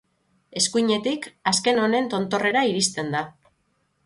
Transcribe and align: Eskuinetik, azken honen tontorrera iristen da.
Eskuinetik, 0.61 1.27
azken 1.51 1.83
honen 1.83 2.09
tontorrera 2.15 2.65
iristen 2.71 3.15
da. 3.19 3.23